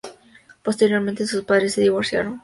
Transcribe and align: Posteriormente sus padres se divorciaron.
Posteriormente 0.63 1.27
sus 1.27 1.43
padres 1.43 1.75
se 1.75 1.81
divorciaron. 1.81 2.39